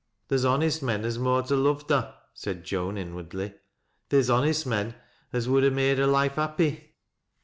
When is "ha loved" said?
1.49-1.91